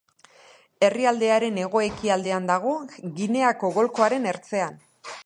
[0.87, 2.73] Herrialdearen hego-ekialdean dago,
[3.21, 4.85] Gineako golkoaren ertzean.